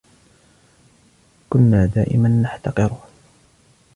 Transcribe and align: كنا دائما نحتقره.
كنا 1.49 1.85
دائما 1.85 2.27
نحتقره. 2.29 3.07